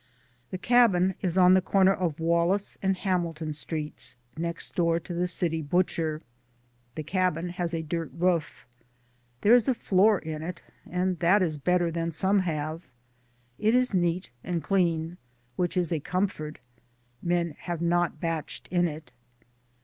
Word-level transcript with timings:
liMM 0.01 0.49
The 0.49 0.57
cabin 0.57 1.15
is 1.21 1.37
on 1.37 1.53
the 1.53 1.61
corner 1.61 1.93
of 1.93 2.19
Wallace 2.19 2.75
and 2.81 2.97
Hamilton 2.97 3.53
Streets, 3.53 4.15
next 4.35 4.73
door 4.73 4.99
to 4.99 5.13
the 5.13 5.27
city 5.27 5.61
butcher. 5.61 6.19
The 6.95 7.03
cabin 7.03 7.49
has 7.49 7.75
a 7.75 7.83
dirt 7.83 8.09
roof. 8.17 8.65
There 9.41 9.53
is 9.53 9.67
a 9.67 9.75
floor 9.75 10.17
in 10.17 10.41
it, 10.41 10.63
and 10.89 11.19
that 11.19 11.43
is 11.43 11.59
better 11.59 11.91
than 11.91 12.09
some 12.11 12.39
have. 12.39 12.87
It 13.59 13.75
is 13.75 13.93
neat 13.93 14.31
and 14.43 14.63
clean, 14.63 15.19
which 15.55 15.77
is 15.77 15.91
a 15.91 15.99
com 15.99 16.25
fort. 16.27 16.57
Men 17.21 17.51
have 17.59 17.79
not 17.79 18.19
bached 18.19 18.67
in 18.69 18.87
it. 18.87 19.11